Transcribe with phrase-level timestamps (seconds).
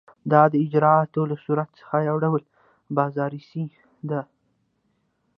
[0.31, 2.41] دا د اجرااتو له صورت څخه یو ډول
[2.95, 3.65] بازرسي
[4.09, 4.21] ده.